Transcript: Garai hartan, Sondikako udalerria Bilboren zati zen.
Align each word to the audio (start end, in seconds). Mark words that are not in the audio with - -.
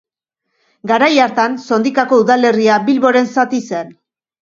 Garai 0.91 1.09
hartan, 1.27 1.59
Sondikako 1.69 2.21
udalerria 2.25 2.83
Bilboren 2.91 3.33
zati 3.41 3.65
zen. 3.73 3.99